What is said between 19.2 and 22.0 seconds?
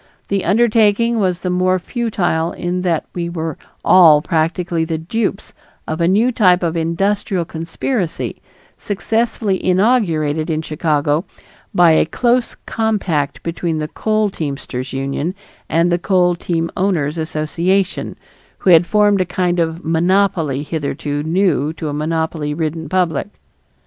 a kind of monopoly hitherto new to a